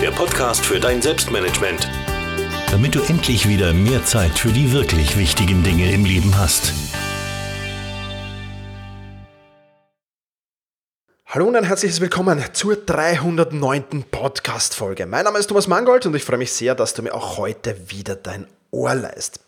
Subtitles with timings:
[0.00, 1.88] der Podcast für dein Selbstmanagement.
[2.70, 6.72] Damit du endlich wieder mehr Zeit für die wirklich wichtigen Dinge im Leben hast.
[11.26, 14.04] Hallo und ein herzliches Willkommen zur 309.
[14.08, 15.06] Podcast-Folge.
[15.06, 17.90] Mein Name ist Thomas Mangold und ich freue mich sehr, dass du mir auch heute
[17.90, 19.40] wieder dein Ohr leist.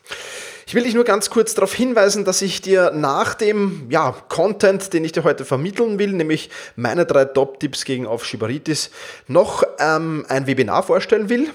[0.70, 4.92] Ich will dich nur ganz kurz darauf hinweisen, dass ich dir nach dem ja, Content,
[4.92, 8.92] den ich dir heute vermitteln will, nämlich meine drei Top-Tipps gegen Aufschieberitis,
[9.26, 11.50] noch ähm, ein Webinar vorstellen will,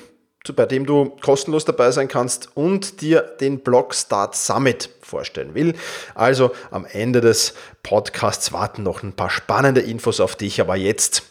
[0.54, 5.76] bei dem du kostenlos dabei sein kannst und dir den Blog Start Summit vorstellen will.
[6.14, 7.54] Also am Ende des
[7.84, 11.24] Podcasts warten noch ein paar spannende Infos auf dich, aber jetzt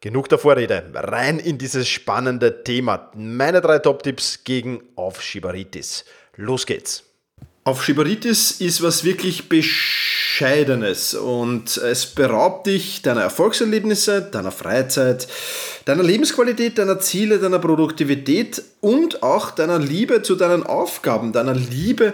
[0.00, 3.10] genug der Vorrede, rein in dieses spannende Thema.
[3.16, 6.04] Meine drei Top-Tipps gegen Aufschieberitis.
[6.36, 7.13] Los geht's!
[7.66, 15.26] Aufschieberitis ist was wirklich Bescheidenes und es beraubt dich deiner Erfolgserlebnisse, deiner Freizeit,
[15.86, 22.12] deiner Lebensqualität, deiner Ziele, deiner Produktivität und auch deiner Liebe zu deinen Aufgaben, deiner Liebe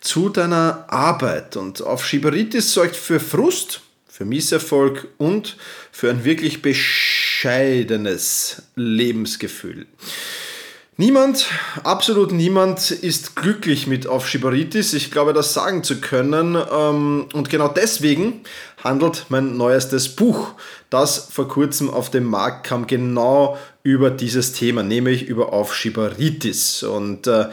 [0.00, 1.56] zu deiner Arbeit.
[1.56, 5.56] Und Aufschieberitis sorgt für Frust, für Misserfolg und
[5.90, 9.86] für ein wirklich bescheidenes Lebensgefühl.
[10.98, 11.46] Niemand,
[11.84, 14.92] absolut niemand ist glücklich mit Aufschieberitis.
[14.92, 16.54] Ich glaube, das sagen zu können.
[16.70, 18.42] Ähm, und genau deswegen
[18.84, 20.52] handelt mein neuestes Buch,
[20.90, 26.82] das vor kurzem auf den Markt kam, genau über dieses Thema, nämlich über Aufschieberitis.
[26.82, 27.46] Und äh,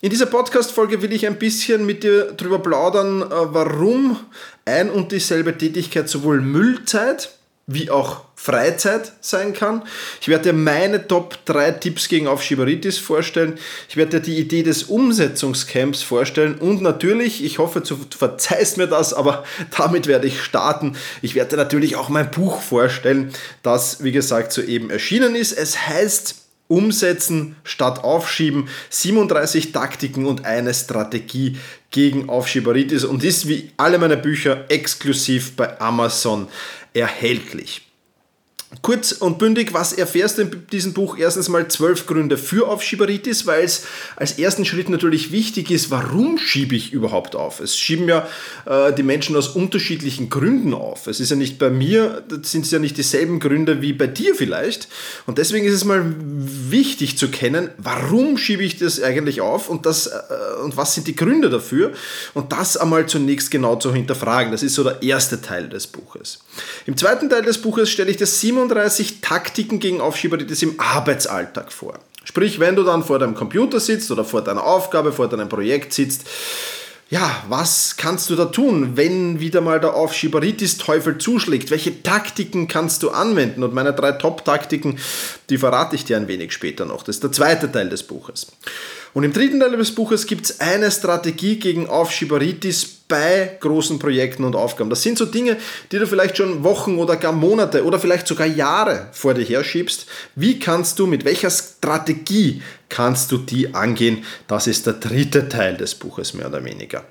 [0.00, 4.16] in dieser Podcast-Folge will ich ein bisschen mit dir darüber plaudern, äh, warum
[4.64, 7.30] ein und dieselbe Tätigkeit sowohl Müllzeit
[7.66, 9.82] wie auch Freizeit sein kann.
[10.20, 13.58] Ich werde dir meine Top 3 Tipps gegen Aufschieberitis vorstellen.
[13.88, 18.86] Ich werde dir die Idee des Umsetzungscamps vorstellen und natürlich, ich hoffe, du verzeihst mir
[18.86, 19.44] das, aber
[19.76, 20.96] damit werde ich starten.
[21.22, 23.32] Ich werde dir natürlich auch mein Buch vorstellen,
[23.62, 25.52] das, wie gesagt, soeben erschienen ist.
[25.52, 26.36] Es heißt
[26.68, 31.58] Umsetzen statt Aufschieben, 37 Taktiken und eine Strategie
[31.90, 36.48] gegen Aufschieberitis und ist wie alle meine Bücher exklusiv bei Amazon
[36.92, 37.85] erhältlich.
[38.82, 41.16] Kurz und bündig, was erfährst du in diesem Buch?
[41.16, 43.84] Erstens mal zwölf Gründe für Aufschieberitis, weil es
[44.16, 47.60] als ersten Schritt natürlich wichtig ist, warum schiebe ich überhaupt auf?
[47.60, 48.28] Es schieben ja
[48.64, 51.06] äh, die Menschen aus unterschiedlichen Gründen auf.
[51.06, 54.08] Es ist ja nicht bei mir, das sind es ja nicht dieselben Gründe wie bei
[54.08, 54.88] dir vielleicht.
[55.26, 59.86] Und deswegen ist es mal wichtig zu kennen, warum schiebe ich das eigentlich auf und,
[59.86, 60.12] das, äh,
[60.64, 61.92] und was sind die Gründe dafür?
[62.34, 64.50] Und das einmal zunächst genau zu hinterfragen.
[64.50, 66.40] Das ist so der erste Teil des Buches.
[66.86, 71.98] Im zweiten Teil des Buches stelle ich das 37 Taktiken gegen Aufschieberitis im Arbeitsalltag vor.
[72.24, 75.92] Sprich, wenn du dann vor deinem Computer sitzt oder vor deiner Aufgabe, vor deinem Projekt
[75.92, 76.26] sitzt,
[77.08, 81.70] ja, was kannst du da tun, wenn wieder mal der Aufschieberitis-Teufel zuschlägt?
[81.70, 83.62] Welche Taktiken kannst du anwenden?
[83.62, 84.98] Und meine drei Top-Taktiken,
[85.50, 87.04] die verrate ich dir ein wenig später noch.
[87.04, 88.48] Das ist der zweite Teil des Buches.
[89.16, 94.44] Und im dritten Teil des Buches gibt es eine Strategie gegen Aufschieberitis bei großen Projekten
[94.44, 94.90] und Aufgaben.
[94.90, 95.56] Das sind so Dinge,
[95.90, 100.04] die du vielleicht schon Wochen oder gar Monate oder vielleicht sogar Jahre vor dir herschiebst.
[100.34, 102.60] Wie kannst du, mit welcher Strategie
[102.90, 104.22] kannst du die angehen?
[104.48, 107.02] Das ist der dritte Teil des Buches, mehr oder weniger.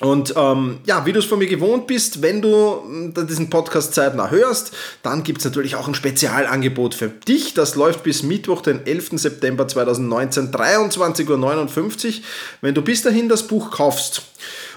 [0.00, 3.94] Und ähm, ja, wie du es von mir gewohnt bist, wenn du äh, diesen Podcast
[3.94, 4.72] zeitnah hörst,
[5.02, 7.54] dann gibt es natürlich auch ein Spezialangebot für dich.
[7.54, 9.10] Das läuft bis Mittwoch, den 11.
[9.14, 12.12] September 2019, 23.59 Uhr.
[12.60, 14.22] Wenn du bis dahin das Buch kaufst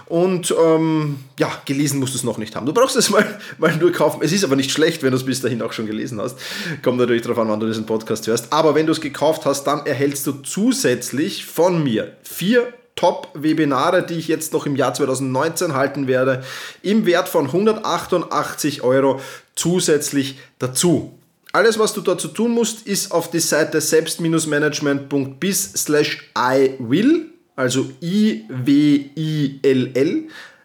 [0.07, 2.65] und ähm, ja, gelesen musst du es noch nicht haben.
[2.65, 4.21] Du brauchst es mal, mal nur kaufen.
[4.23, 6.37] Es ist aber nicht schlecht, wenn du es bis dahin auch schon gelesen hast.
[6.83, 8.51] Kommt natürlich darauf an, wann du diesen Podcast hörst.
[8.51, 14.15] Aber wenn du es gekauft hast, dann erhältst du zusätzlich von mir vier Top-Webinare, die
[14.15, 16.43] ich jetzt noch im Jahr 2019 halten werde,
[16.81, 19.19] im Wert von 188 Euro
[19.55, 21.17] zusätzlich dazu.
[21.53, 27.89] Alles, was du dazu tun musst, ist auf die Seite selbst-management.bis slash I will, also
[28.01, 28.47] I-W-I-L-L,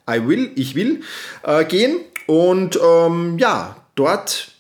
[0.09, 1.01] I will, ich will,
[1.43, 4.53] äh, gehen und ähm, ja, dort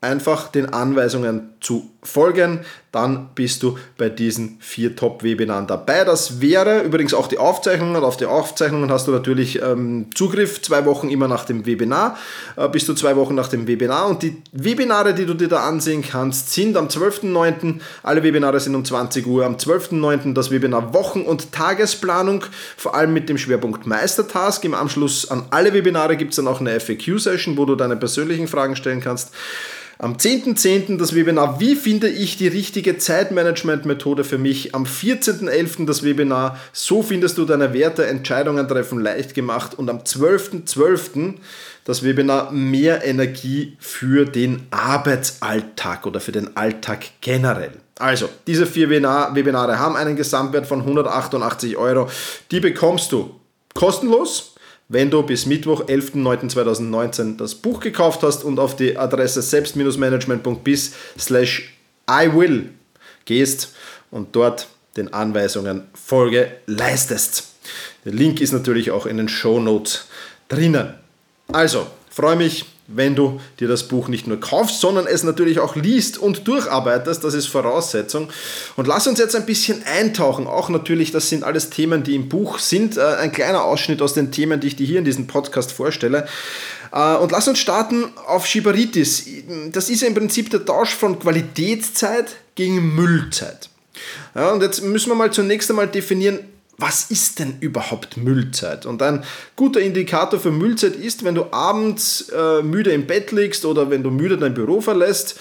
[0.00, 2.60] einfach den Anweisungen zu folgen,
[2.90, 6.04] dann bist du bei diesen vier Top-Webinaren dabei.
[6.04, 8.04] Das wäre übrigens auch die Aufzeichnungen.
[8.04, 12.18] Auf die Aufzeichnungen hast du natürlich ähm, Zugriff, zwei Wochen immer nach dem Webinar,
[12.56, 14.08] äh, bist du zwei Wochen nach dem Webinar.
[14.08, 18.74] Und die Webinare, die du dir da ansehen kannst, sind am 12.09., alle Webinare sind
[18.74, 20.34] um 20 Uhr, am 12.09.
[20.34, 22.44] das Webinar Wochen- und Tagesplanung,
[22.76, 24.62] vor allem mit dem Schwerpunkt Meistertask.
[24.64, 28.48] Im Anschluss an alle Webinare gibt es dann auch eine FAQ-Session, wo du deine persönlichen
[28.48, 29.32] Fragen stellen kannst.
[30.02, 30.56] Am 10.10.
[30.56, 30.98] .10.
[30.98, 34.74] das Webinar Wie finde ich die richtige Zeitmanagement-Methode für mich?
[34.74, 35.86] Am 14.11.
[35.86, 39.78] das Webinar So findest du deine Werte, Entscheidungen treffen leicht gemacht.
[39.78, 40.64] Und am 12.12.
[40.66, 41.34] .12.
[41.84, 47.70] das Webinar Mehr Energie für den Arbeitsalltag oder für den Alltag generell.
[48.00, 52.10] Also, diese vier Webinare haben einen Gesamtwert von 188 Euro.
[52.50, 53.36] Die bekommst du
[53.72, 54.51] kostenlos
[54.92, 61.74] wenn du bis Mittwoch, 11.09.2019 das Buch gekauft hast und auf die Adresse selbst-management.bis slash
[62.10, 62.68] I will
[63.24, 63.74] gehst
[64.10, 64.68] und dort
[64.98, 67.54] den Anweisungen Folge leistest.
[68.04, 70.08] Der Link ist natürlich auch in den Show Notes
[70.48, 70.92] drinnen.
[71.50, 75.76] Also, freue mich, wenn du dir das Buch nicht nur kaufst, sondern es natürlich auch
[75.76, 77.24] liest und durcharbeitest.
[77.24, 78.28] Das ist Voraussetzung.
[78.76, 80.46] Und lass uns jetzt ein bisschen eintauchen.
[80.46, 82.96] Auch natürlich, das sind alles Themen, die im Buch sind.
[82.96, 86.26] Äh, ein kleiner Ausschnitt aus den Themen, die ich dir hier in diesem Podcast vorstelle.
[86.92, 89.26] Äh, und lass uns starten auf Shibaritis.
[89.72, 93.70] Das ist ja im Prinzip der Tausch von Qualitätszeit gegen Müllzeit.
[94.34, 96.40] Ja, und jetzt müssen wir mal zunächst einmal definieren,
[96.82, 98.86] was ist denn überhaupt Müllzeit?
[98.86, 99.24] Und ein
[99.54, 104.02] guter Indikator für Müllzeit ist, wenn du abends äh, müde im Bett liegst oder wenn
[104.02, 105.38] du müde dein Büro verlässt,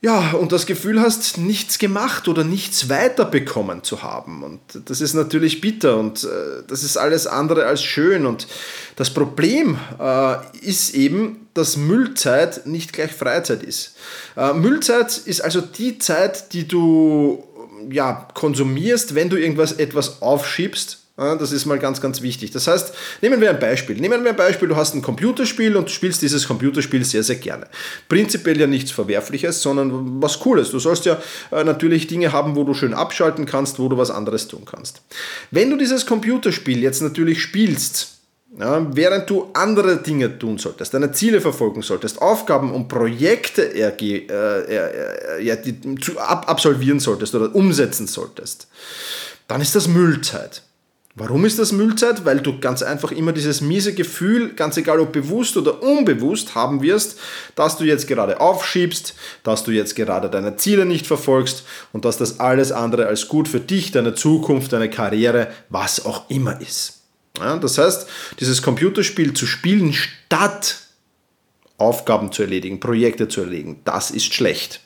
[0.00, 4.44] ja, und das Gefühl hast, nichts gemacht oder nichts weiterbekommen zu haben.
[4.44, 8.24] Und das ist natürlich bitter und äh, das ist alles andere als schön.
[8.24, 8.46] Und
[8.94, 13.96] das Problem äh, ist eben, dass Müllzeit nicht gleich Freizeit ist.
[14.36, 17.42] Äh, Müllzeit ist also die Zeit, die du
[17.90, 20.98] ja, konsumierst, wenn du irgendwas etwas aufschiebst.
[21.16, 22.52] Das ist mal ganz, ganz wichtig.
[22.52, 23.96] Das heißt, nehmen wir ein Beispiel.
[23.96, 27.66] Nehmen wir ein Beispiel, du hast ein Computerspiel und spielst dieses Computerspiel sehr, sehr gerne.
[28.08, 30.70] Prinzipiell ja nichts Verwerfliches, sondern was Cooles.
[30.70, 31.20] Du sollst ja
[31.50, 35.02] äh, natürlich Dinge haben, wo du schön abschalten kannst, wo du was anderes tun kannst.
[35.50, 38.17] Wenn du dieses Computerspiel jetzt natürlich spielst,
[38.58, 44.28] ja, während du andere Dinge tun solltest, deine Ziele verfolgen solltest, Aufgaben und Projekte erge
[44.28, 48.66] äh, äh, die, zu, ab absolvieren solltest oder umsetzen solltest,
[49.46, 50.62] dann ist das Müllzeit.
[51.14, 52.24] Warum ist das Müllzeit?
[52.24, 56.80] Weil du ganz einfach immer dieses miese Gefühl, ganz egal ob bewusst oder unbewusst, haben
[56.82, 57.18] wirst,
[57.56, 62.18] dass du jetzt gerade aufschiebst, dass du jetzt gerade deine Ziele nicht verfolgst und dass
[62.18, 66.97] das alles andere als gut für dich, deine Zukunft, deine Karriere, was auch immer ist.
[67.36, 68.08] Ja, das heißt,
[68.40, 70.76] dieses Computerspiel zu spielen, statt
[71.76, 74.80] Aufgaben zu erledigen, Projekte zu erledigen, das ist schlecht.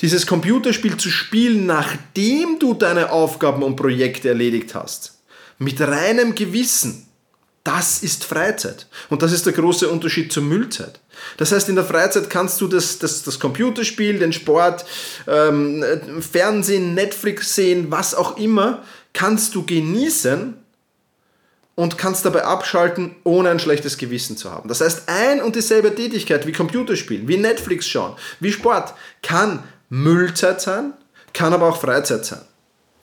[0.00, 5.18] Dieses Computerspiel zu spielen, nachdem du deine Aufgaben und Projekte erledigt hast,
[5.58, 7.06] mit reinem Gewissen,
[7.64, 8.86] das ist Freizeit.
[9.08, 11.00] Und das ist der große Unterschied zur Müllzeit.
[11.36, 14.84] Das heißt, in der Freizeit kannst du das, das, das Computerspiel, den Sport,
[15.26, 15.84] ähm,
[16.20, 20.54] Fernsehen, Netflix sehen, was auch immer, kannst du genießen
[21.76, 24.68] und kannst dabei abschalten, ohne ein schlechtes Gewissen zu haben.
[24.68, 30.60] Das heißt, ein und dieselbe Tätigkeit wie Computerspielen, wie Netflix schauen, wie Sport kann Müllzeit
[30.60, 30.94] sein,
[31.32, 32.40] kann aber auch Freizeit sein.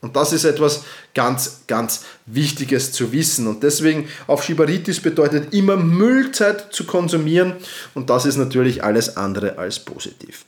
[0.01, 0.83] Und das ist etwas
[1.15, 3.47] ganz, ganz Wichtiges zu wissen.
[3.47, 7.53] Und deswegen Aufschieberitis bedeutet immer Müllzeit zu konsumieren.
[7.93, 10.43] Und das ist natürlich alles andere als positiv.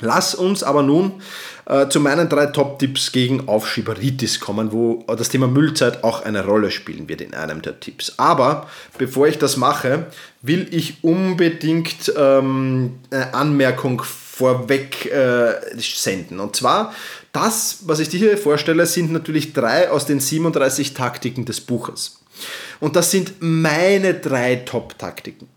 [0.00, 1.20] Lass uns aber nun
[1.66, 6.70] äh, zu meinen drei Top-Tipps gegen Aufschieberitis kommen, wo das Thema Müllzeit auch eine Rolle
[6.70, 8.14] spielen wird in einem der Tipps.
[8.16, 10.06] Aber bevor ich das mache,
[10.40, 16.38] will ich unbedingt ähm, eine Anmerkung vorweg äh, senden.
[16.38, 16.94] Und zwar,
[17.32, 22.20] das, was ich dir hier vorstelle, sind natürlich drei aus den 37 Taktiken des Buches.
[22.78, 25.48] Und das sind meine drei Top-Taktiken.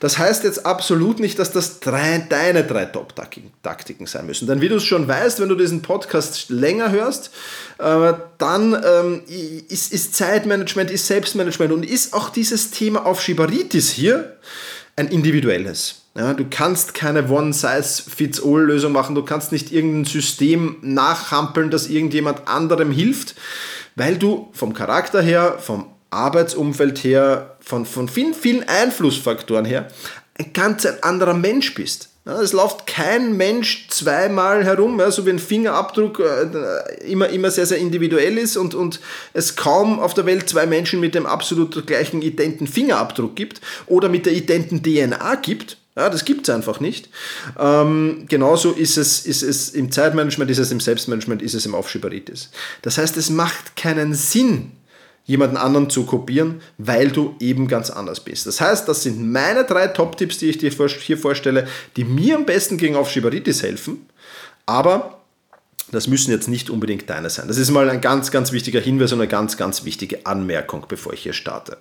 [0.00, 4.46] Das heißt jetzt absolut nicht, dass das drei, deine drei Top-Taktiken sein müssen.
[4.46, 7.30] Denn wie du es schon weißt, wenn du diesen Podcast länger hörst,
[7.78, 13.90] äh, dann ähm, ist, ist Zeitmanagement, ist Selbstmanagement und ist auch dieses Thema auf Schibaritis
[13.90, 14.36] hier
[14.96, 16.02] ein individuelles.
[16.16, 22.90] Ja, du kannst keine One-Size-Fits-All-Lösung machen, du kannst nicht irgendein System nachhampeln, das irgendjemand anderem
[22.90, 23.36] hilft,
[23.94, 29.88] weil du vom Charakter her, vom Arbeitsumfeld her, von, von vielen, vielen Einflussfaktoren her,
[30.38, 32.08] ein ganz ein anderer Mensch bist.
[32.24, 37.50] Ja, es läuft kein Mensch zweimal herum, ja, so wie ein Fingerabdruck äh, immer, immer
[37.50, 39.00] sehr, sehr individuell ist und, und
[39.34, 44.08] es kaum auf der Welt zwei Menschen mit dem absolut gleichen identen Fingerabdruck gibt oder
[44.08, 45.76] mit der identen DNA gibt.
[45.94, 47.10] Ja, das gibt es einfach nicht.
[47.58, 51.74] Ähm, genauso ist es, ist es im Zeitmanagement, ist es im Selbstmanagement, ist es im
[51.74, 52.50] Aufschieberitis.
[52.82, 54.72] Das heißt, es macht keinen Sinn,
[55.28, 58.46] jemanden anderen zu kopieren, weil du eben ganz anders bist.
[58.46, 62.46] Das heißt, das sind meine drei Top-Tipps, die ich dir hier vorstelle, die mir am
[62.46, 64.06] besten gegen Aufschieberitis helfen,
[64.66, 65.20] aber
[65.92, 67.46] das müssen jetzt nicht unbedingt deine sein.
[67.46, 71.12] Das ist mal ein ganz, ganz wichtiger Hinweis und eine ganz, ganz wichtige Anmerkung, bevor
[71.12, 71.76] ich hier starte.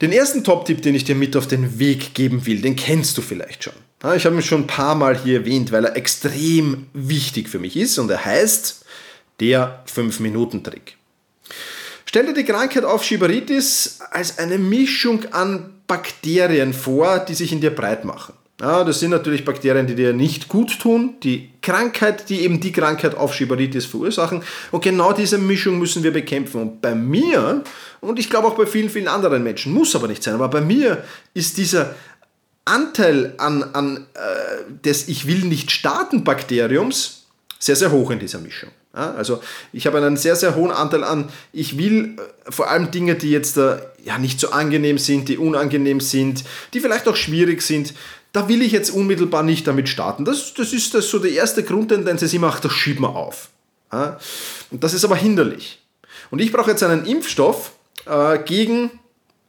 [0.00, 3.22] Den ersten Top-Tipp, den ich dir mit auf den Weg geben will, den kennst du
[3.22, 3.74] vielleicht schon.
[4.16, 7.76] Ich habe ihn schon ein paar Mal hier erwähnt, weil er extrem wichtig für mich
[7.76, 8.84] ist und er heißt
[9.38, 10.96] der 5-Minuten-Trick.
[12.14, 17.62] Stell dir die Krankheit auf Schieberitis als eine Mischung an Bakterien vor, die sich in
[17.62, 18.34] dir breit machen.
[18.60, 22.70] Ja, das sind natürlich Bakterien, die dir nicht gut tun, die Krankheit, die eben die
[22.70, 24.42] Krankheit auf Schieberitis verursachen.
[24.72, 26.60] Und genau diese Mischung müssen wir bekämpfen.
[26.60, 27.64] Und bei mir,
[28.02, 30.60] und ich glaube auch bei vielen, vielen anderen Menschen, muss aber nicht sein, aber bei
[30.60, 31.02] mir
[31.32, 31.94] ist dieser
[32.66, 37.24] Anteil an, an äh, des Ich will nicht starten Bakteriums
[37.58, 38.68] sehr, sehr hoch in dieser Mischung.
[38.92, 43.14] Also ich habe einen sehr, sehr hohen Anteil an, ich will äh, vor allem Dinge,
[43.14, 46.44] die jetzt äh, ja, nicht so angenehm sind, die unangenehm sind,
[46.74, 47.94] die vielleicht auch schwierig sind,
[48.32, 50.24] da will ich jetzt unmittelbar nicht damit starten.
[50.24, 53.48] Das, das ist das so die erste Grundtendenz, ist immer, ach, das schiebt man auf.
[54.70, 55.82] Und das ist aber hinderlich.
[56.30, 57.72] Und ich brauche jetzt einen Impfstoff
[58.06, 58.90] äh, gegen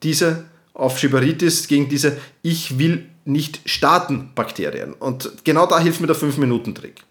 [0.03, 4.93] diese Aufschieberitis, gegen diese Ich will nicht starten Bakterien.
[4.93, 7.01] Und genau da hilft mir der 5-Minuten-Trick.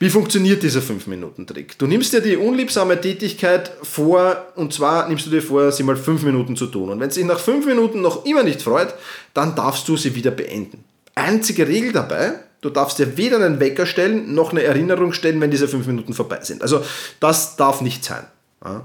[0.00, 1.78] Wie funktioniert dieser 5-Minuten-Trick?
[1.78, 5.96] Du nimmst dir die unliebsame Tätigkeit vor, und zwar nimmst du dir vor, sie mal
[5.96, 6.90] 5 Minuten zu tun.
[6.90, 8.94] Und wenn es sich nach 5 Minuten noch immer nicht freut,
[9.32, 10.84] dann darfst du sie wieder beenden.
[11.14, 15.52] Einzige Regel dabei, du darfst dir weder einen Wecker stellen, noch eine Erinnerung stellen, wenn
[15.52, 16.62] diese 5 Minuten vorbei sind.
[16.62, 16.84] Also
[17.20, 18.24] das darf nicht sein.
[18.64, 18.84] Ja.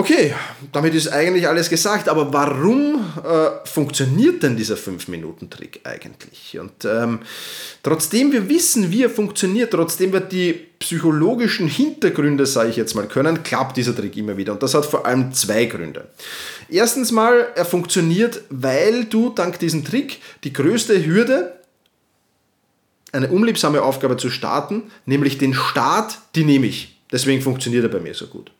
[0.00, 0.34] Okay,
[0.72, 6.58] damit ist eigentlich alles gesagt, aber warum äh, funktioniert denn dieser 5-Minuten-Trick eigentlich?
[6.58, 7.18] Und ähm,
[7.82, 13.08] trotzdem wir wissen, wie er funktioniert, trotzdem wir die psychologischen Hintergründe, sage ich jetzt mal,
[13.08, 14.54] können, klappt dieser Trick immer wieder.
[14.54, 16.08] Und das hat vor allem zwei Gründe.
[16.70, 21.60] Erstens mal, er funktioniert, weil du dank diesem Trick die größte Hürde,
[23.12, 26.99] eine unliebsame Aufgabe zu starten, nämlich den Start, die nehme ich.
[27.12, 28.52] Deswegen funktioniert er bei mir so gut.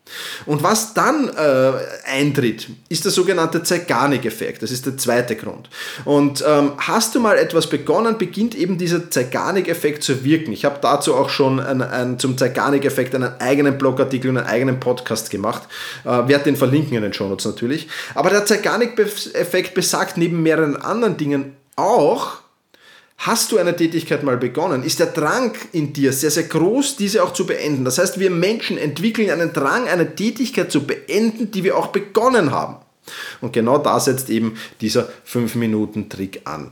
[0.45, 1.71] Und was dann äh,
[2.05, 4.61] eintritt, ist der sogenannte Zeigarnik-Effekt.
[4.61, 5.69] Das ist der zweite Grund.
[6.03, 10.51] Und ähm, hast du mal etwas begonnen, beginnt eben dieser Zeigarnik-Effekt zu wirken.
[10.51, 14.79] Ich habe dazu auch schon ein, ein, zum Zeigarnik-Effekt einen eigenen Blogartikel und einen eigenen
[14.79, 15.63] Podcast gemacht.
[16.03, 17.87] Äh, werde den verlinken in den Shownotes natürlich.
[18.15, 22.41] Aber der Zeigarnik-Effekt besagt neben mehreren anderen Dingen auch,
[23.23, 27.21] Hast du eine Tätigkeit mal begonnen, ist der Drang in dir sehr, sehr groß, diese
[27.23, 27.85] auch zu beenden.
[27.85, 32.49] Das heißt, wir Menschen entwickeln einen Drang, eine Tätigkeit zu beenden, die wir auch begonnen
[32.49, 32.77] haben.
[33.39, 36.71] Und genau da setzt eben dieser 5-Minuten-Trick an.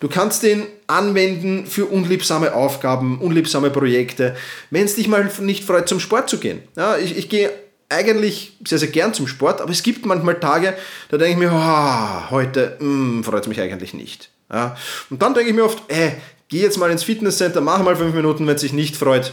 [0.00, 4.34] Du kannst den anwenden für unliebsame Aufgaben, unliebsame Projekte,
[4.70, 6.62] wenn es dich mal nicht freut, zum Sport zu gehen.
[6.76, 7.50] Ja, ich, ich gehe
[7.90, 10.74] eigentlich sehr, sehr gern zum Sport, aber es gibt manchmal Tage,
[11.10, 14.30] da denke ich mir, oh, heute mm, freut es mich eigentlich nicht.
[14.52, 14.76] Ja.
[15.08, 16.14] Und dann denke ich mir oft, ey,
[16.48, 19.32] geh jetzt mal ins Fitnesscenter, mach mal fünf Minuten, wenn es sich nicht freut.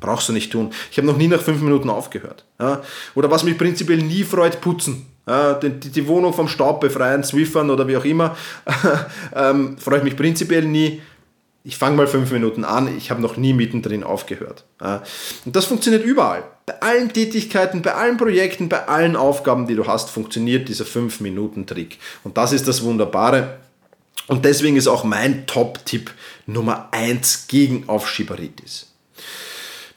[0.00, 0.72] Brauchst du nicht tun.
[0.90, 2.44] Ich habe noch nie nach fünf Minuten aufgehört.
[2.58, 2.82] Ja.
[3.14, 5.06] Oder was mich prinzipiell nie freut, putzen.
[5.26, 8.36] Ja, die, die, Wohnung vom Staub befreien, Zwiffern oder wie auch immer,
[9.36, 11.02] ähm, freut mich prinzipiell nie.
[11.62, 14.64] Ich fange mal fünf Minuten an, ich habe noch nie mittendrin aufgehört.
[15.44, 16.44] Und das funktioniert überall.
[16.64, 21.20] Bei allen Tätigkeiten, bei allen Projekten, bei allen Aufgaben, die du hast, funktioniert dieser fünf
[21.20, 21.98] Minuten Trick.
[22.24, 23.58] Und das ist das Wunderbare.
[24.26, 26.10] Und deswegen ist auch mein Top-Tipp
[26.46, 28.86] Nummer eins gegen Aufschieberitis.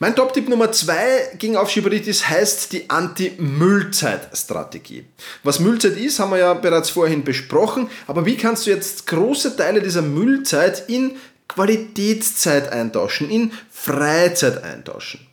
[0.00, 5.04] Mein Top-Tipp Nummer zwei gegen Aufschieberitis heißt die Anti-Müllzeit-Strategie.
[5.44, 9.56] Was Müllzeit ist, haben wir ja bereits vorhin besprochen, aber wie kannst du jetzt große
[9.56, 11.14] Teile dieser Müllzeit in
[11.46, 15.24] Qualitätszeit eintauschen, in Freizeit eintauschen?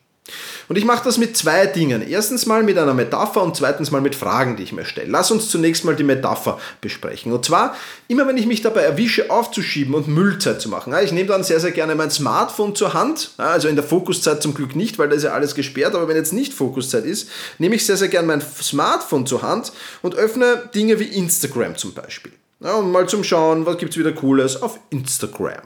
[0.71, 2.01] Und ich mache das mit zwei Dingen.
[2.01, 5.09] Erstens mal mit einer Metapher und zweitens mal mit Fragen, die ich mir stelle.
[5.11, 7.33] Lass uns zunächst mal die Metapher besprechen.
[7.33, 7.75] Und zwar,
[8.07, 10.93] immer wenn ich mich dabei erwische, aufzuschieben und Müllzeit zu machen.
[11.03, 13.31] Ich nehme dann sehr, sehr gerne mein Smartphone zur Hand.
[13.35, 15.93] Also in der Fokuszeit zum Glück nicht, weil da ist ja alles gesperrt.
[15.93, 19.73] Aber wenn jetzt nicht Fokuszeit ist, nehme ich sehr, sehr gerne mein Smartphone zur Hand
[20.01, 22.31] und öffne Dinge wie Instagram zum Beispiel.
[22.61, 25.63] Ja, mal zum Schauen, was gibt es wieder Cooles auf Instagram.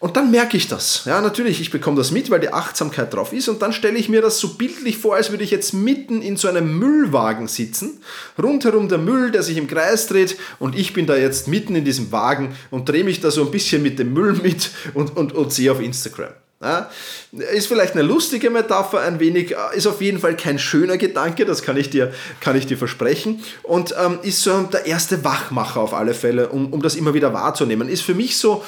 [0.00, 1.02] Und dann merke ich das.
[1.04, 3.50] Ja, natürlich, ich bekomme das mit, weil die Achtsamkeit drauf ist.
[3.50, 6.38] Und dann stelle ich mir das so bildlich vor, als würde ich jetzt mitten in
[6.38, 8.02] so einem Müllwagen sitzen.
[8.42, 10.38] Rundherum der Müll, der sich im Kreis dreht.
[10.58, 13.50] Und ich bin da jetzt mitten in diesem Wagen und drehe mich da so ein
[13.50, 16.32] bisschen mit dem Müll mit und, und, und sehe auf Instagram.
[16.62, 16.90] Ja,
[17.32, 21.62] ist vielleicht eine lustige Metapher, ein wenig, ist auf jeden Fall kein schöner Gedanke, das
[21.62, 23.42] kann ich dir, kann ich dir versprechen.
[23.62, 27.32] Und ähm, ist so der erste Wachmacher auf alle Fälle, um, um das immer wieder
[27.32, 27.88] wahrzunehmen.
[27.88, 28.62] Ist für mich so,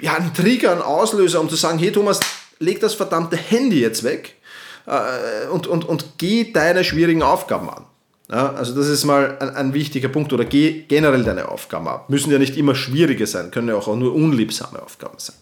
[0.00, 2.20] ja, ein Trigger, ein Auslöser, um zu sagen, hey Thomas,
[2.58, 4.34] leg das verdammte Handy jetzt weg
[4.86, 7.84] äh, und, und, und geh deine schwierigen Aufgaben an.
[8.30, 12.10] Ja, also das ist mal ein, ein, wichtiger Punkt oder geh generell deine Aufgaben ab.
[12.10, 15.36] Müssen ja nicht immer schwierige sein, können ja auch nur unliebsame Aufgaben sein.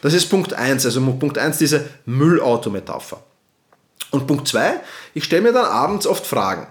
[0.00, 3.22] Das ist Punkt 1, also Punkt 1 diese Müllauto-Metapher.
[4.12, 4.80] Und Punkt 2,
[5.12, 6.68] ich stelle mir dann abends oft Fragen.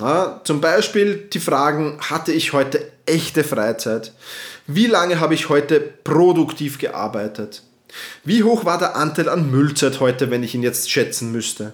[0.00, 4.12] Ja, zum Beispiel die Fragen, hatte ich heute echte Freizeit?
[4.70, 7.62] Wie lange habe ich heute produktiv gearbeitet?
[8.22, 11.72] Wie hoch war der Anteil an Müllzeit heute, wenn ich ihn jetzt schätzen müsste?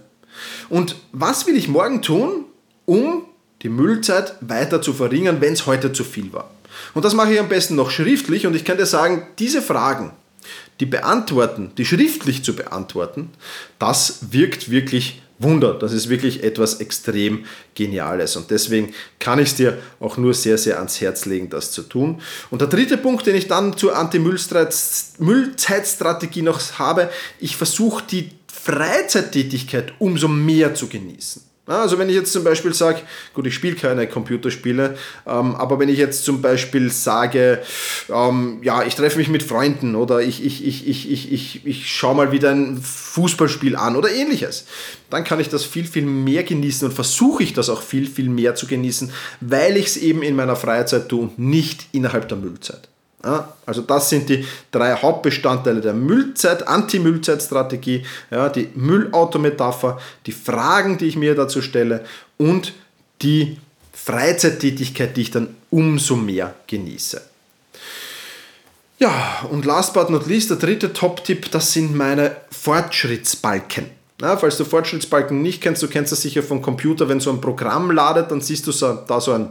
[0.69, 2.45] Und was will ich morgen tun,
[2.87, 3.25] um
[3.63, 6.53] die Müllzeit weiter zu verringern, wenn es heute zu viel war?
[6.95, 10.13] Und das mache ich am besten noch schriftlich und ich kann dir sagen, diese Fragen,
[10.79, 13.31] die beantworten, die schriftlich zu beantworten,
[13.81, 15.75] das wirkt wirklich Wunder.
[15.75, 17.45] Das ist wirklich etwas extrem
[17.75, 18.37] Geniales.
[18.37, 21.83] Und deswegen kann ich es dir auch nur sehr, sehr ans Herz legen, das zu
[21.83, 22.21] tun.
[22.51, 29.95] Und der dritte Punkt, den ich dann zur Anti-Müllzeitstrategie noch habe, ich versuche die Freizeittätigkeit
[29.99, 31.43] umso mehr zu genießen.
[31.67, 33.01] Also wenn ich jetzt zum Beispiel sage,
[33.33, 37.63] gut, ich spiele keine Computerspiele, ähm, aber wenn ich jetzt zum Beispiel sage,
[38.11, 41.91] ähm, ja, ich treffe mich mit Freunden oder ich, ich, ich, ich, ich, ich, ich
[41.91, 44.67] schaue mal wieder ein Fußballspiel an oder ähnliches,
[45.09, 48.29] dann kann ich das viel, viel mehr genießen und versuche ich das auch viel, viel
[48.29, 52.37] mehr zu genießen, weil ich es eben in meiner Freizeit tue und nicht innerhalb der
[52.37, 52.89] Müllzeit.
[53.25, 60.99] Ja, also das sind die drei Hauptbestandteile der Müllzeit, Anti-Müllzeit-Strategie, ja, die Müllautometapher, die Fragen,
[60.99, 62.05] die ich mir dazu stelle
[62.37, 62.75] und
[63.23, 63.57] die
[63.95, 67.23] Freizeittätigkeit, die ich dann umso mehr genieße.
[68.99, 73.87] Ja, und last but not least, der dritte Top-Tipp, das sind meine Fortschrittsbalken.
[74.21, 77.41] Ja, falls du Fortschrittsbalken nicht kennst, du kennst das sicher vom Computer, wenn so ein
[77.41, 79.49] Programm ladet, dann siehst du so, da so ein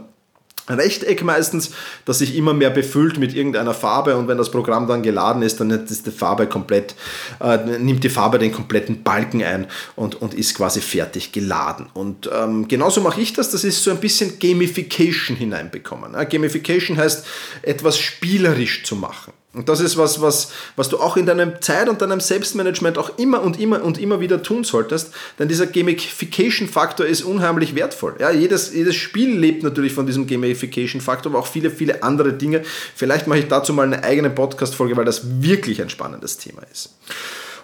[0.68, 1.70] Rechteck meistens,
[2.04, 5.60] das sich immer mehr befüllt mit irgendeiner Farbe und wenn das Programm dann geladen ist,
[5.60, 6.94] dann ist die Farbe komplett,
[7.40, 11.88] äh, nimmt die Farbe den kompletten Balken ein und, und ist quasi fertig geladen.
[11.92, 16.12] Und ähm, genauso mache ich das, das ist so ein bisschen Gamification hineinbekommen.
[16.28, 17.26] Gamification heißt,
[17.62, 19.32] etwas spielerisch zu machen.
[19.54, 23.18] Und das ist was, was, was du auch in deinem Zeit- und deinem Selbstmanagement auch
[23.18, 28.16] immer und immer und immer wieder tun solltest, denn dieser Gamification-Faktor ist unheimlich wertvoll.
[28.18, 32.62] Ja, jedes, jedes Spiel lebt natürlich von diesem Gamification-Faktor, aber auch viele, viele andere Dinge.
[32.96, 36.94] Vielleicht mache ich dazu mal eine eigene Podcast-Folge, weil das wirklich ein spannendes Thema ist.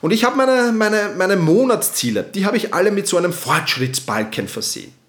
[0.00, 4.48] Und ich habe meine, meine, meine Monatsziele, die habe ich alle mit so einem Fortschrittsbalken
[4.48, 4.99] versehen.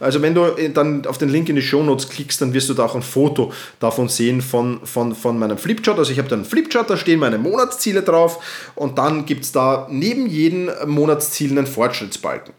[0.00, 2.74] Also wenn du dann auf den Link in die Show Notes klickst, dann wirst du
[2.74, 5.98] da auch ein Foto davon sehen von, von, von meinem Flipchart.
[5.98, 8.42] Also ich habe da einen Flipchart, da stehen meine Monatsziele drauf
[8.74, 12.52] und dann gibt es da neben jedem Monatsziel einen Fortschrittsbalken.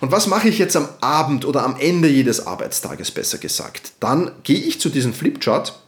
[0.00, 3.92] Und was mache ich jetzt am Abend oder am Ende jedes Arbeitstages besser gesagt?
[4.00, 5.78] Dann gehe ich zu diesem Flipchart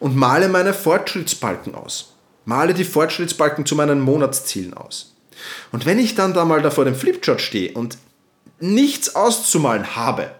[0.00, 2.12] und male meine Fortschrittsbalken aus.
[2.44, 5.14] Male die Fortschrittsbalken zu meinen Monatszielen aus.
[5.70, 7.98] Und wenn ich dann da mal da vor dem Flipchart stehe und
[8.58, 10.30] nichts auszumalen habe,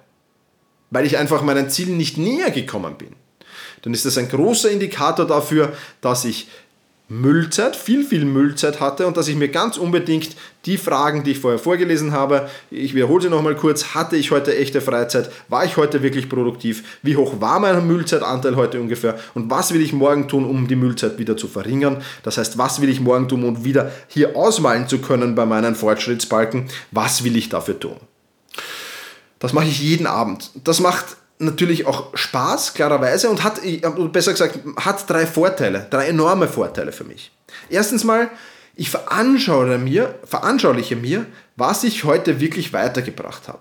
[0.90, 3.14] weil ich einfach meinen Zielen nicht näher gekommen bin,
[3.82, 6.48] dann ist das ein großer Indikator dafür, dass ich
[7.08, 11.38] Müllzeit, viel, viel Müllzeit hatte und dass ich mir ganz unbedingt die Fragen, die ich
[11.38, 15.76] vorher vorgelesen habe, ich wiederhole sie nochmal kurz, hatte ich heute echte Freizeit, war ich
[15.76, 20.26] heute wirklich produktiv, wie hoch war mein Müllzeitanteil heute ungefähr und was will ich morgen
[20.26, 22.02] tun, um die Müllzeit wieder zu verringern.
[22.24, 25.76] Das heißt, was will ich morgen tun, um wieder hier ausmalen zu können bei meinen
[25.76, 27.96] Fortschrittsbalken, was will ich dafür tun.
[29.38, 30.50] Das mache ich jeden Abend.
[30.64, 33.60] Das macht natürlich auch Spaß, klarerweise, und hat,
[34.12, 37.30] besser gesagt, hat drei Vorteile, drei enorme Vorteile für mich.
[37.68, 38.30] Erstens mal,
[38.74, 43.60] ich veranschauliche mir, veranschauliche mir, was ich heute wirklich weitergebracht habe.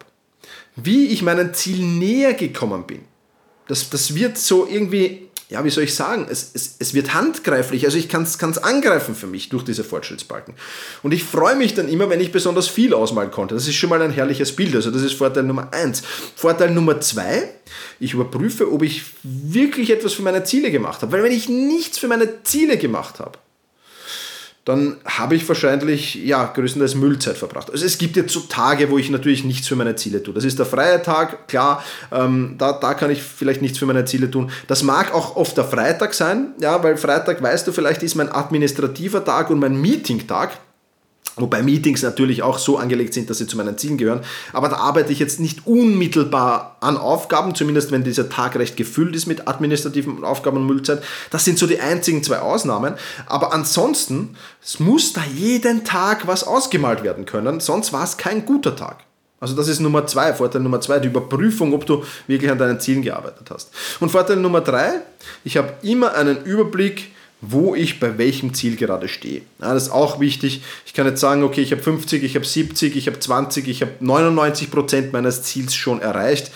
[0.75, 3.01] Wie ich meinem Ziel näher gekommen bin.
[3.67, 7.85] Das, das wird so irgendwie ja, wie soll ich sagen, es, es, es wird handgreiflich,
[7.85, 10.55] also ich kann es angreifen für mich durch diese Fortschrittsbalken.
[11.03, 13.53] Und ich freue mich dann immer, wenn ich besonders viel ausmalen konnte.
[13.53, 16.01] Das ist schon mal ein herrliches Bild, also das ist Vorteil Nummer eins.
[16.35, 17.49] Vorteil Nummer zwei,
[17.99, 21.11] ich überprüfe, ob ich wirklich etwas für meine Ziele gemacht habe.
[21.11, 23.37] Weil wenn ich nichts für meine Ziele gemacht habe,
[24.65, 27.69] dann habe ich wahrscheinlich ja, größtenteils Müllzeit verbracht.
[27.71, 30.33] Also es gibt jetzt so Tage, wo ich natürlich nichts für meine Ziele tue.
[30.33, 34.05] Das ist der freie Tag, klar, ähm, da, da kann ich vielleicht nichts für meine
[34.05, 34.49] Ziele tun.
[34.67, 38.31] Das mag auch oft der Freitag sein, ja, weil Freitag, weißt du, vielleicht ist mein
[38.31, 40.57] administrativer Tag und mein Meeting-Tag.
[41.37, 44.21] Wobei Meetings natürlich auch so angelegt sind, dass sie zu meinen Zielen gehören.
[44.53, 49.15] Aber da arbeite ich jetzt nicht unmittelbar an Aufgaben, zumindest wenn dieser Tag recht gefüllt
[49.15, 51.03] ist mit administrativen Aufgaben und Müllzeit.
[51.31, 52.93] Das sind so die einzigen zwei Ausnahmen.
[53.25, 58.45] Aber ansonsten es muss da jeden Tag was ausgemalt werden können, sonst war es kein
[58.45, 59.03] guter Tag.
[59.39, 62.79] Also das ist Nummer zwei, Vorteil Nummer zwei, die Überprüfung, ob du wirklich an deinen
[62.79, 63.69] Zielen gearbeitet hast.
[63.99, 65.01] Und Vorteil Nummer drei,
[65.43, 69.41] ich habe immer einen Überblick wo ich bei welchem Ziel gerade stehe.
[69.61, 70.61] Ja, das ist auch wichtig.
[70.85, 73.81] Ich kann jetzt sagen, okay, ich habe 50, ich habe 70, ich habe 20, ich
[73.81, 76.51] habe 99 Prozent meines Ziels schon erreicht.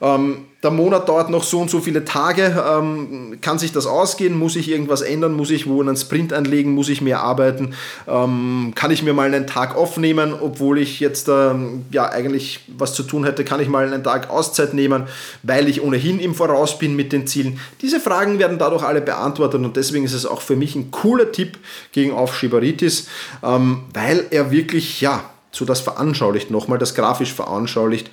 [0.00, 2.64] Ähm, der Monat dauert noch so und so viele Tage.
[2.66, 4.36] Ähm, kann sich das ausgehen?
[4.38, 5.34] Muss ich irgendwas ändern?
[5.34, 6.72] Muss ich wo einen Sprint anlegen?
[6.72, 7.74] Muss ich mehr arbeiten?
[8.08, 12.94] Ähm, kann ich mir mal einen Tag aufnehmen, obwohl ich jetzt ähm, ja eigentlich was
[12.94, 13.44] zu tun hätte?
[13.44, 15.04] Kann ich mal einen Tag Auszeit nehmen,
[15.42, 17.60] weil ich ohnehin im Voraus bin mit den Zielen?
[17.82, 21.30] Diese Fragen werden dadurch alle beantwortet und deswegen ist es auch für mich ein cooler
[21.30, 21.58] Tipp
[21.92, 23.08] gegen Aufschieberitis,
[23.42, 28.10] ähm, weil er wirklich ja so das veranschaulicht nochmal, das grafisch veranschaulicht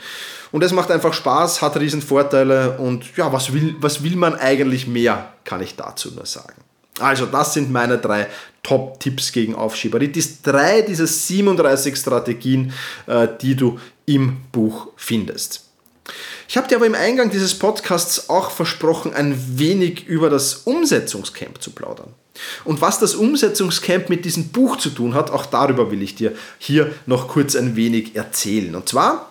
[0.52, 4.36] und es macht einfach Spaß, hat riesen Vorteile und ja, was will, was will man
[4.36, 6.62] eigentlich mehr, kann ich dazu nur sagen.
[7.00, 8.28] Also, das sind meine drei
[8.64, 10.42] Top-Tipps gegen Aufschieberitis.
[10.42, 12.74] Drei dieser 37 Strategien,
[13.08, 15.66] äh, die du im Buch findest.
[16.48, 21.62] Ich habe dir aber im Eingang dieses Podcasts auch versprochen, ein wenig über das Umsetzungscamp
[21.62, 22.14] zu plaudern.
[22.66, 26.34] Und was das Umsetzungscamp mit diesem Buch zu tun hat, auch darüber will ich dir
[26.58, 28.76] hier noch kurz ein wenig erzählen.
[28.76, 29.31] Und zwar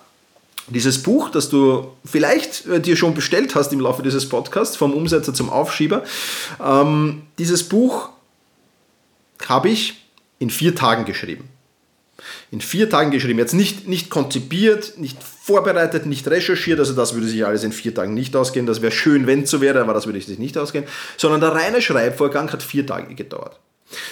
[0.71, 4.95] dieses Buch, das du vielleicht äh, dir schon bestellt hast im Laufe dieses Podcasts, vom
[4.95, 6.05] Umsetzer zum Aufschieber,
[6.65, 8.11] ähm, dieses Buch
[9.47, 10.07] habe ich
[10.39, 11.49] in vier Tagen geschrieben.
[12.51, 13.39] In vier Tagen geschrieben.
[13.39, 17.95] Jetzt nicht, nicht konzipiert, nicht vorbereitet, nicht recherchiert, also das würde sich alles in vier
[17.95, 18.67] Tagen nicht ausgehen.
[18.67, 20.85] Das wäre schön, wenn es so wäre, aber das würde sich nicht ausgehen.
[21.17, 23.59] Sondern der reine Schreibvorgang hat vier Tage gedauert.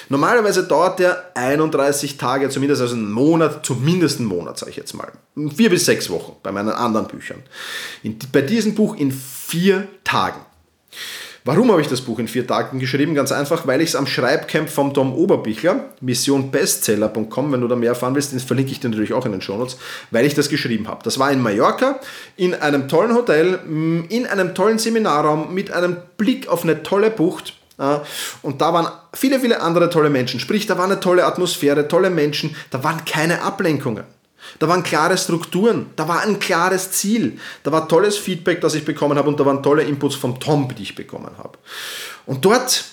[0.08, 4.94] Normalerweise dauert der 31 Tage, zumindest also einen Monat, zumindest einen Monat, sage ich jetzt
[4.94, 5.12] mal.
[5.54, 7.42] Vier bis sechs Wochen bei meinen anderen Büchern.
[8.02, 10.40] In, bei diesem Buch in vier Tagen.
[11.44, 13.14] Warum habe ich das Buch in vier Tagen geschrieben?
[13.14, 17.90] Ganz einfach, weil ich es am Schreibcamp vom Tom Oberbichler, missionbestseller.com, wenn du da mehr
[17.90, 19.78] erfahren willst, den verlinke ich dir natürlich auch in den Shownotes,
[20.10, 21.02] weil ich das geschrieben habe.
[21.04, 22.00] Das war in Mallorca,
[22.36, 23.60] in einem tollen Hotel,
[24.10, 27.54] in einem tollen Seminarraum, mit einem Blick auf eine tolle Bucht
[28.42, 30.40] und da waren viele, viele andere tolle Menschen.
[30.40, 34.04] Sprich, da war eine tolle Atmosphäre, tolle Menschen, da waren keine Ablenkungen.
[34.58, 38.84] Da waren klare Strukturen, da war ein klares Ziel, da war tolles Feedback, das ich
[38.84, 41.58] bekommen habe und da waren tolle Inputs vom Tom, die ich bekommen habe.
[42.26, 42.84] Und dort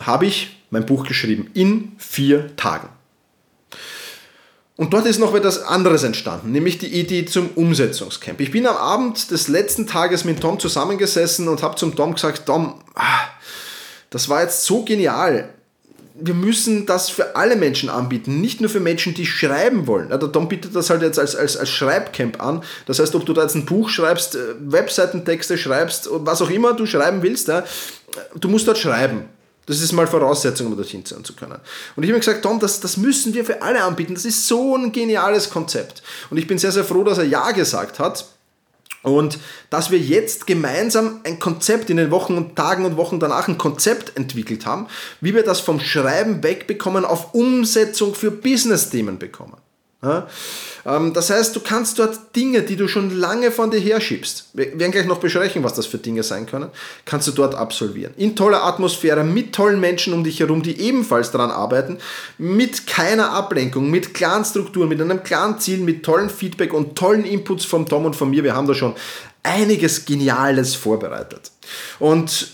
[0.00, 2.88] habe ich mein Buch geschrieben in vier Tagen.
[4.76, 8.40] Und dort ist noch etwas anderes entstanden, nämlich die Idee zum Umsetzungscamp.
[8.40, 12.46] Ich bin am Abend des letzten Tages mit Tom zusammengesessen und habe zum Tom gesagt,
[12.46, 13.20] Tom, ah,
[14.12, 15.48] das war jetzt so genial.
[16.14, 20.10] Wir müssen das für alle Menschen anbieten, nicht nur für Menschen, die schreiben wollen.
[20.10, 22.62] der Tom bietet das halt jetzt als, als, als Schreibcamp an.
[22.86, 26.74] Das heißt, ob du da jetzt ein Buch schreibst, äh, Webseitentexte schreibst, was auch immer
[26.74, 27.50] du schreiben willst,
[28.38, 29.24] du musst dort schreiben.
[29.64, 31.58] Das ist mal Voraussetzung, um dorthin sein zu können.
[31.96, 34.14] Und ich habe mir gesagt, Tom, das, das müssen wir für alle anbieten.
[34.14, 36.02] Das ist so ein geniales Konzept.
[36.30, 38.26] Und ich bin sehr, sehr froh, dass er Ja gesagt hat.
[39.02, 39.38] Und
[39.70, 43.58] dass wir jetzt gemeinsam ein Konzept in den Wochen und Tagen und Wochen danach ein
[43.58, 44.86] Konzept entwickelt haben,
[45.20, 49.61] wie wir das vom Schreiben wegbekommen auf Umsetzung für Business-Themen bekommen.
[50.04, 54.78] Ähm, das heißt, du kannst dort Dinge, die du schon lange von dir herschiebst, wir
[54.78, 56.70] werden gleich noch besprechen, was das für Dinge sein können,
[57.04, 58.12] kannst du dort absolvieren.
[58.16, 61.98] In toller Atmosphäre, mit tollen Menschen um dich herum, die ebenfalls daran arbeiten,
[62.36, 67.24] mit keiner Ablenkung, mit klaren Strukturen, mit einem klaren Ziel, mit tollen Feedback und tollen
[67.24, 68.42] Inputs vom Tom und von mir.
[68.42, 68.94] Wir haben da schon
[69.44, 71.52] einiges Geniales vorbereitet.
[72.00, 72.48] Und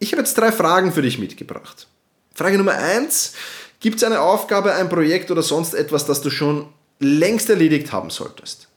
[0.00, 1.86] ich habe jetzt drei Fragen für dich mitgebracht.
[2.34, 3.34] Frage Nummer eins.
[3.80, 6.66] Gibt es eine Aufgabe, ein Projekt oder sonst etwas, das du schon
[7.00, 8.68] längst erledigt haben solltest.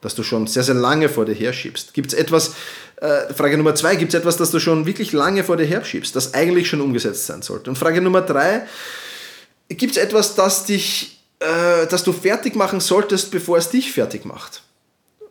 [0.00, 1.92] Das du schon sehr, sehr lange vor dir herschiebst.
[1.92, 2.54] Gibt es etwas,
[2.96, 6.14] äh, Frage Nummer zwei, gibt es etwas, das du schon wirklich lange vor dir herschiebst,
[6.14, 7.70] das eigentlich schon umgesetzt sein sollte?
[7.70, 8.66] Und Frage Nummer drei,
[9.68, 14.24] gibt es etwas, das dich, äh, das du fertig machen solltest, bevor es dich fertig
[14.24, 14.62] macht?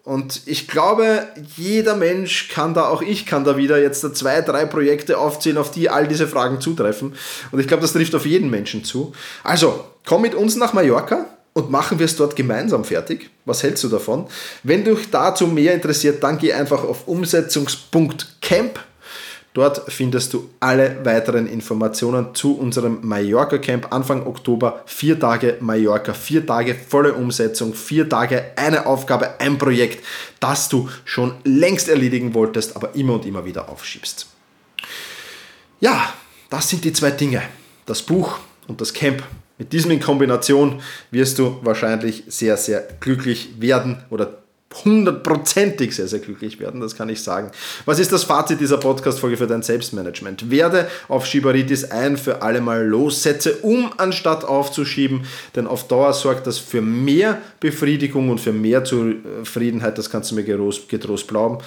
[0.03, 4.65] Und ich glaube, jeder Mensch kann da, auch ich kann da wieder jetzt zwei, drei
[4.65, 7.13] Projekte aufzählen, auf die all diese Fragen zutreffen.
[7.51, 9.13] Und ich glaube, das trifft auf jeden Menschen zu.
[9.43, 11.25] Also, komm mit uns nach Mallorca
[11.57, 13.31] und machen wir es dort gemeinsam fertig.
[13.45, 14.27] Was hältst du davon?
[14.61, 18.79] Wenn dich dazu mehr interessiert, dann geh einfach auf umsetzungs.camp.
[19.55, 24.83] Dort findest du alle weiteren Informationen zu unserem Mallorca Camp Anfang Oktober.
[24.85, 30.05] Vier Tage Mallorca, vier Tage volle Umsetzung, vier Tage eine Aufgabe, ein Projekt,
[30.39, 34.27] das du schon längst erledigen wolltest, aber immer und immer wieder aufschiebst.
[35.79, 36.13] Ja,
[36.51, 37.41] das sind die zwei Dinge.
[37.87, 39.23] Das Buch und das Camp.
[39.57, 44.43] Mit diesem in Kombination wirst du wahrscheinlich sehr, sehr glücklich werden oder
[44.83, 47.51] hundertprozentig sehr, sehr glücklich werden, das kann ich sagen.
[47.85, 50.51] Was ist das Fazit dieser Podcast-Folge für dein Selbstmanagement?
[50.51, 55.25] Werde auf Schibaritis ein für alle Mal los, setze um, anstatt aufzuschieben,
[55.55, 60.35] denn auf Dauer sorgt das für mehr Befriedigung und für mehr Zufriedenheit, das kannst du
[60.35, 61.59] mir getrost glauben.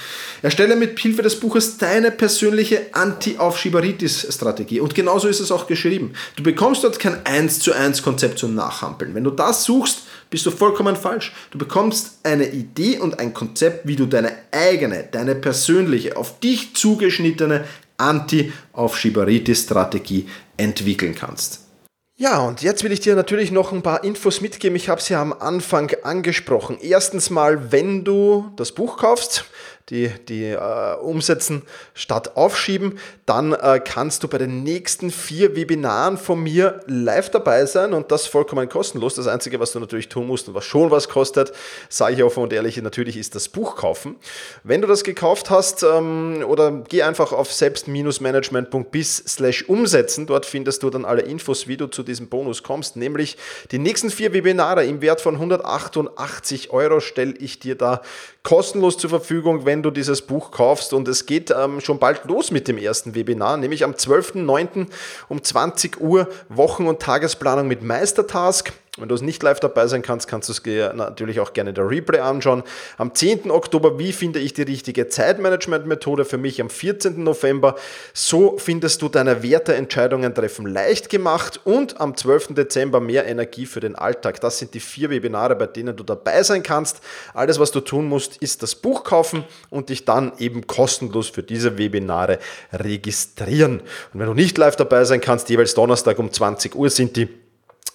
[0.43, 6.13] Erstelle mit Hilfe des Buches deine persönliche Anti-Aufschieberitis-Strategie und genauso ist es auch geschrieben.
[6.37, 9.15] Du bekommst dort kein 1 zu 1 Konzept zum Nachhampeln.
[9.15, 11.35] Wenn du das suchst, bist du vollkommen falsch.
[11.51, 16.75] Du bekommst eine Idee und ein Konzept, wie du deine eigene, deine persönliche, auf dich
[16.75, 17.67] zugeschnittene
[17.99, 21.67] Anti-Aufschieberitis-Strategie entwickeln kannst.
[22.17, 24.77] Ja, und jetzt will ich dir natürlich noch ein paar Infos mitgeben.
[24.77, 26.77] Ich habe ja am Anfang angesprochen.
[26.81, 29.47] Erstens mal, wenn du das Buch kaufst,
[29.91, 31.63] die, die äh, umsetzen
[31.95, 37.67] statt aufschieben, dann äh, kannst du bei den nächsten vier Webinaren von mir live dabei
[37.67, 39.17] sein und das vollkommen kostenlos.
[39.17, 41.53] Das Einzige, was du natürlich tun musst und was schon was kostet,
[41.89, 44.17] sage ich offen und ehrlich, natürlich ist das Buch kaufen.
[44.63, 50.83] Wenn du das gekauft hast ähm, oder geh einfach auf selbst-management.bis slash umsetzen, dort findest
[50.83, 53.37] du dann alle Infos, wie du zu diesem Bonus kommst, nämlich
[53.73, 58.03] die nächsten vier Webinare im Wert von 188 Euro stelle ich dir da
[58.43, 60.93] kostenlos zur Verfügung, wenn du dieses Buch kaufst.
[60.93, 64.87] Und es geht ähm, schon bald los mit dem ersten Webinar, nämlich am 12.09.
[65.29, 68.73] um 20 Uhr Wochen- und Tagesplanung mit Meistertask.
[69.01, 71.89] Wenn du es nicht live dabei sein kannst, kannst du es natürlich auch gerne der
[71.89, 72.63] Replay anschauen.
[72.99, 73.51] Am 10.
[73.51, 76.61] Oktober, wie finde ich die richtige Zeitmanagement-Methode für mich?
[76.61, 77.25] Am 14.
[77.25, 77.77] November,
[78.13, 81.61] so findest du deine Werteentscheidungen treffen leicht gemacht.
[81.65, 82.55] Und am 12.
[82.55, 84.41] Dezember, mehr Energie für den Alltag.
[84.41, 87.01] Das sind die vier Webinare, bei denen du dabei sein kannst.
[87.33, 91.43] Alles, was du tun musst, ist das Buch kaufen und dich dann eben kostenlos für
[91.43, 92.39] diese Webinare
[92.73, 93.81] registrieren.
[94.13, 97.29] Und wenn du nicht live dabei sein kannst, jeweils Donnerstag um 20 Uhr sind die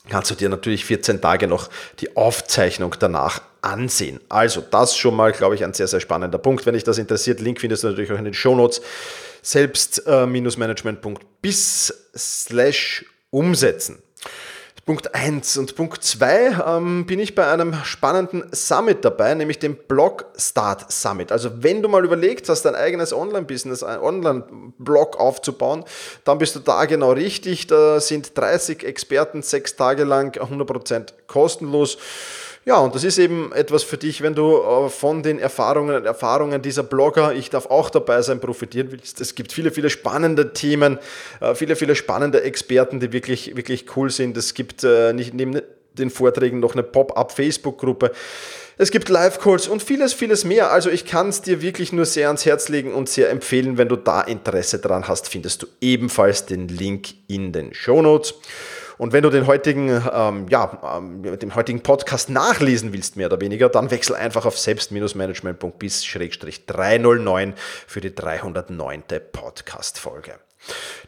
[0.10, 4.20] kannst du dir natürlich 14 Tage noch die Aufzeichnung danach ansehen.
[4.30, 6.66] Also das schon mal, glaube ich, ein sehr, sehr spannender Punkt.
[6.66, 8.82] Wenn dich das interessiert, Link findest du natürlich auch in den Shownotes.
[9.42, 14.02] Selbst-management.bis slash umsetzen.
[14.86, 19.76] Punkt 1 und Punkt 2 ähm, bin ich bei einem spannenden Summit dabei, nämlich dem
[19.76, 21.32] Blog Start Summit.
[21.32, 25.86] Also wenn du mal überlegt hast, dein eigenes Online-Business, ein Online-Blog aufzubauen,
[26.24, 27.66] dann bist du da genau richtig.
[27.66, 31.98] Da sind 30 Experten sechs Tage lang 100% kostenlos.
[32.68, 36.06] Ja, und das ist eben etwas für dich, wenn du äh, von den Erfahrungen und
[36.06, 39.22] Erfahrungen dieser Blogger, ich darf auch dabei sein, profitieren willst.
[39.22, 40.98] Es gibt viele, viele spannende Themen,
[41.42, 44.36] äh, viele, viele spannende Experten, die wirklich, wirklich cool sind.
[44.36, 45.62] Es gibt äh, nicht neben
[45.94, 48.12] den Vorträgen noch eine Pop-up-Facebook-Gruppe.
[48.80, 50.72] Es gibt Live-Calls und vieles, vieles mehr.
[50.72, 53.78] Also ich kann es dir wirklich nur sehr ans Herz legen und sehr empfehlen.
[53.78, 58.34] Wenn du da Interesse dran hast, findest du ebenfalls den Link in den Show Notes.
[58.98, 63.42] Und wenn du den heutigen, ähm, ja, ähm, den heutigen Podcast nachlesen willst, mehr oder
[63.42, 67.54] weniger, dann wechsel einfach auf selbst-management.bis-309
[67.88, 69.04] für die 309.
[69.32, 70.34] Podcast-Folge.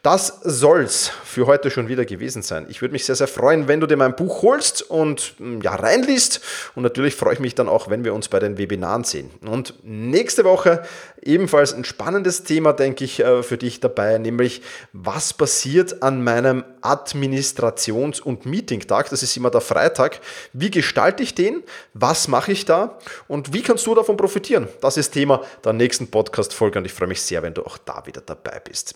[0.04, 2.66] Das soll's für heute schon wieder gewesen sein.
[2.70, 5.76] Ich würde mich sehr, sehr freuen, wenn du dir mein Buch holst und hm, ja,
[5.76, 6.42] reinliest.
[6.76, 9.30] Und natürlich freue ich mich dann auch, wenn wir uns bei den Webinaren sehen.
[9.46, 10.84] Und nächste Woche
[11.22, 14.62] ebenfalls ein spannendes Thema, denke ich, äh, für dich dabei, nämlich
[14.94, 19.10] was passiert an meinem Administrations- und Meetingtag.
[19.10, 20.20] Das ist immer der Freitag.
[20.54, 21.64] Wie gestalte ich den?
[21.94, 22.98] Was mache ich da?
[23.28, 24.68] Und wie kannst du davon profitieren?
[24.82, 28.06] Das ist Thema der nächsten Podcast-Folge und ich freue mich sehr, wenn du auch da
[28.06, 28.96] wieder dabei bist.